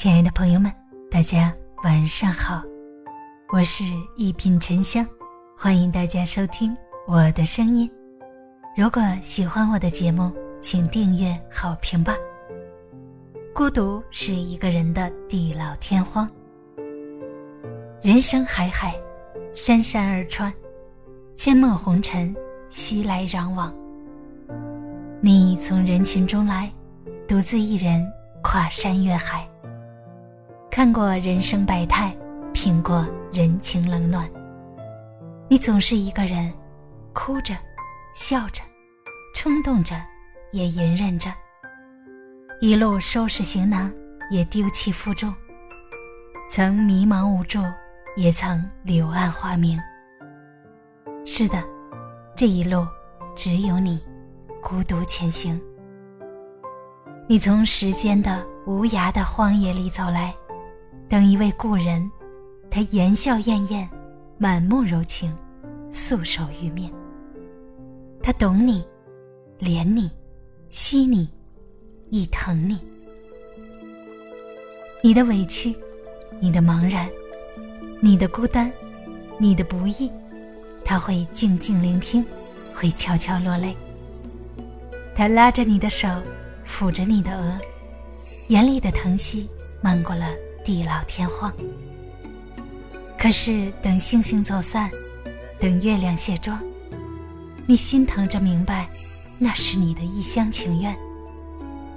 [0.00, 0.72] 亲爱的朋友们，
[1.10, 1.52] 大家
[1.82, 2.62] 晚上好，
[3.52, 3.82] 我是
[4.14, 5.04] 一品沉香，
[5.56, 6.72] 欢迎大家收听
[7.08, 7.90] 我的声音。
[8.76, 10.30] 如果喜欢我的节目，
[10.60, 12.14] 请订阅、好评吧。
[13.52, 16.30] 孤独是一个人的地老天荒。
[18.00, 18.94] 人生海海，
[19.52, 20.54] 山山而川，
[21.34, 22.32] 阡陌红尘，
[22.68, 23.74] 熙来攘往。
[25.20, 26.72] 你从人群中来，
[27.26, 28.08] 独自一人
[28.44, 29.44] 跨山越海。
[30.78, 32.16] 看过人生百态，
[32.52, 34.30] 品过人情冷暖。
[35.48, 36.54] 你总是一个人，
[37.12, 37.52] 哭着，
[38.14, 38.62] 笑着，
[39.34, 39.96] 冲动着，
[40.52, 41.32] 也隐忍着。
[42.60, 43.92] 一路收拾行囊，
[44.30, 45.34] 也丢弃负重。
[46.48, 47.60] 曾迷茫无助，
[48.14, 49.76] 也曾柳暗花明。
[51.26, 51.60] 是的，
[52.36, 52.86] 这一路
[53.34, 54.00] 只有你。
[54.62, 55.60] 孤独前行，
[57.26, 60.32] 你从时间的无涯的荒野里走来，
[61.08, 62.10] 等一位故人，
[62.70, 63.88] 他言笑晏晏，
[64.36, 65.34] 满目柔情，
[65.90, 66.92] 素手玉面。
[68.22, 68.84] 他懂你，
[69.58, 70.10] 怜你，
[70.68, 71.30] 惜你，
[72.10, 72.78] 亦疼你。
[75.02, 75.74] 你的委屈，
[76.40, 77.08] 你的茫然，
[78.00, 78.70] 你的孤单，
[79.38, 80.10] 你的不易，
[80.84, 82.22] 他会静静聆听，
[82.74, 83.74] 会悄悄落泪。
[85.14, 86.06] 他拉着你的手，
[86.66, 87.58] 抚着你的额，
[88.48, 89.48] 眼里的疼惜
[89.80, 90.26] 漫过了
[90.68, 91.50] 地老天荒。
[93.18, 94.90] 可是等星星走散，
[95.58, 96.62] 等月亮卸妆，
[97.66, 98.86] 你心疼着明白，
[99.38, 100.94] 那是你的一厢情愿，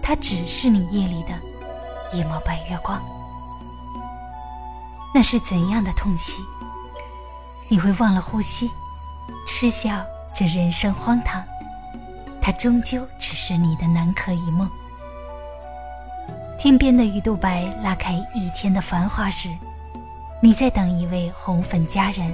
[0.02, 1.38] 它只是你夜里的
[2.14, 3.04] 一抹白月光。
[5.14, 6.42] 那是怎样的痛惜？
[7.68, 8.72] 你会忘了呼吸，
[9.46, 10.02] 嗤笑
[10.34, 11.44] 这人生荒唐。
[12.42, 14.72] 它终究只是你的南柯一梦。
[16.64, 19.50] 天边的鱼肚白拉开一天的繁华时，
[20.40, 22.32] 你在等一位红粉佳人。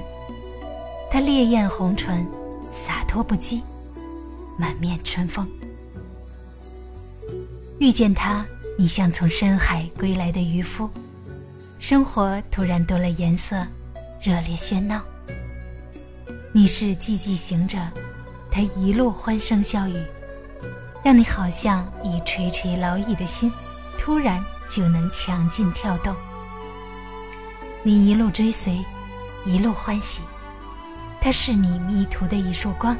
[1.10, 2.28] 她烈焰红唇，
[2.70, 3.62] 洒脱不羁，
[4.58, 5.48] 满面春风。
[7.78, 8.44] 遇见他，
[8.78, 10.90] 你像从深海归来的渔夫，
[11.78, 13.66] 生活突然多了颜色，
[14.20, 15.00] 热烈喧闹。
[16.52, 17.78] 你是寂寂行者。
[18.50, 19.96] 他一路欢声笑语，
[21.02, 23.50] 让你好像已垂垂老矣的心，
[23.98, 26.14] 突然就能强劲跳动。
[27.82, 28.82] 你一路追随，
[29.44, 30.22] 一路欢喜，
[31.20, 32.96] 它是你迷途的一束光，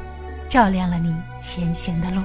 [0.49, 2.21] 照亮了你前行的路。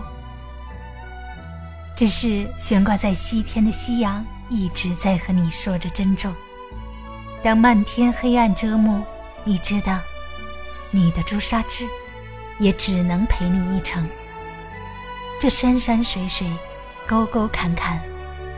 [1.97, 6.35] 只是悬挂在西天的夕阳，一直在和你说着珍重。
[7.43, 9.03] 当漫天黑暗遮目，
[9.45, 9.99] 你知道，
[10.91, 11.89] 你的朱砂痣。
[12.61, 14.07] 也只能陪你一程。
[15.41, 16.47] 这山山水水，
[17.05, 18.01] 沟沟坎坎，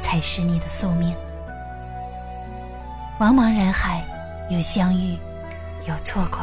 [0.06, 1.12] 才是你的宿命。
[3.19, 4.06] 茫茫人海，
[4.49, 5.19] 有相遇，
[5.89, 6.39] 有错过。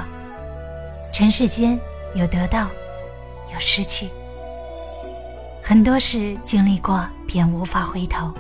[1.13, 1.79] 尘世间
[2.13, 2.67] 有得到，
[3.53, 4.09] 有失去。
[5.63, 8.33] 很多事经历过，便无法回头；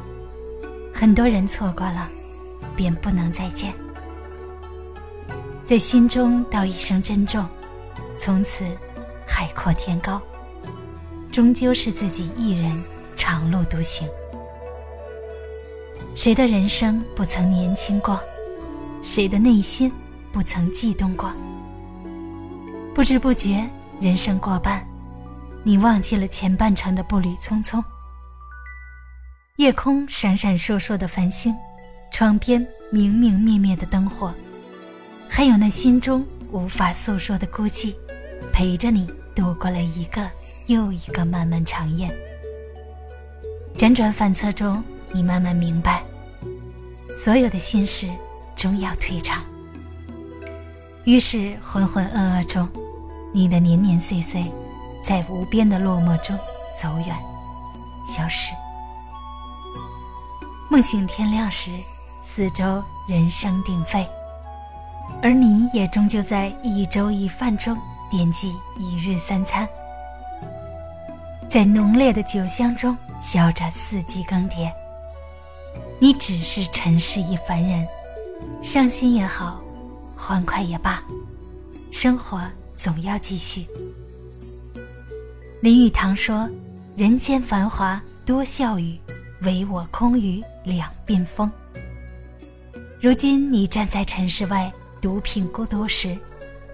[0.93, 2.05] 很多人错过了，
[2.75, 3.73] 便不能再见。
[5.65, 7.47] 在心中道一声珍重，
[8.17, 8.65] 从此。
[9.25, 10.21] 海阔天高，
[11.31, 12.83] 终究是自己一人
[13.15, 14.07] 长路独行。
[16.15, 18.19] 谁的人生不曾年轻过？
[19.01, 19.91] 谁的内心
[20.31, 21.31] 不曾悸动过？
[22.93, 23.67] 不知不觉，
[23.99, 24.85] 人生过半，
[25.63, 27.83] 你忘记了前半程的步履匆匆。
[29.57, 31.55] 夜空闪闪烁烁的繁星，
[32.11, 34.33] 窗边明明灭灭的灯火，
[35.27, 37.95] 还有那心中无法诉说的孤寂，
[38.53, 39.09] 陪着你。
[39.35, 40.29] 度过了一个
[40.67, 42.07] 又一个漫漫长夜，
[43.75, 46.03] 辗转反侧中，你慢慢明白，
[47.23, 48.09] 所有的心事
[48.55, 49.43] 终要退场。
[51.05, 52.67] 于是浑浑噩噩中，
[53.33, 54.51] 你的年年岁岁，
[55.03, 56.37] 在无边的落寞中
[56.81, 57.15] 走远，
[58.05, 58.53] 消失。
[60.69, 61.71] 梦醒天亮时，
[62.25, 64.09] 四周人声鼎沸，
[65.21, 67.77] 而你也终究在一粥一饭中。
[68.09, 69.67] 惦记一日三餐，
[71.49, 74.71] 在浓烈的酒香中笑着四季更迭。
[75.99, 77.87] 你只是尘世一凡人，
[78.61, 79.61] 伤心也好，
[80.17, 81.03] 欢快也罢，
[81.91, 82.41] 生活
[82.75, 83.65] 总要继续。
[85.61, 86.49] 林语堂说
[86.97, 88.99] ：“人间繁华多笑语，
[89.41, 91.51] 唯我空余两鬓风。”
[93.01, 96.17] 如今你站在尘世外，独品孤独时，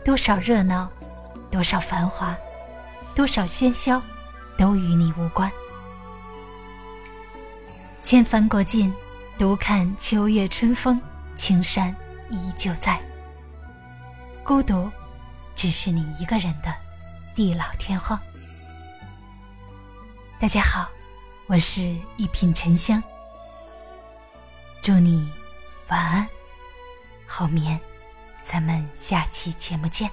[0.03, 0.89] 多少热闹。
[1.51, 2.37] 多少繁华，
[3.15, 3.99] 多少喧嚣，
[4.55, 5.51] 都与你无关。
[8.03, 8.93] 千帆过尽，
[9.39, 11.01] 独看秋月春风，
[11.37, 11.95] 青山
[12.29, 13.01] 依旧在。
[14.43, 14.91] 孤独，
[15.55, 16.75] 只是你一个人的
[17.33, 18.19] 地老天荒。
[20.41, 20.89] 大家好，
[21.47, 23.01] 我是一品沉香，
[24.81, 25.31] 祝你
[25.87, 26.27] 晚安，
[27.25, 27.79] 好眠，
[28.43, 30.11] 咱们下期节目见。